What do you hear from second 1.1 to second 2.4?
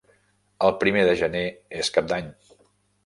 gener és Cap d'Any.